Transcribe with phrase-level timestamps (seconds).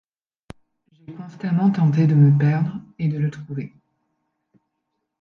[0.93, 3.71] J'ai constamment tenté de me perdre, et de le trouver.